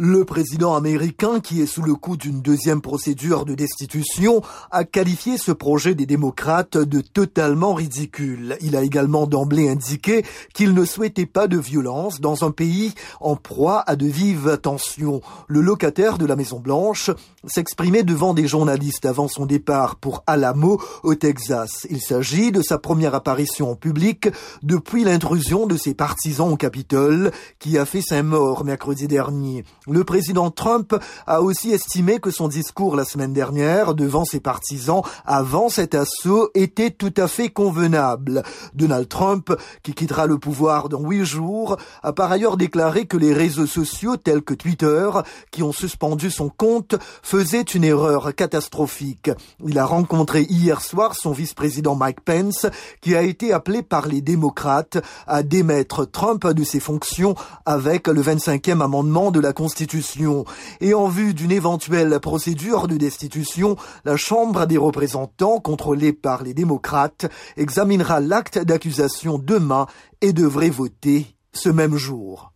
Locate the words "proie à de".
13.34-14.06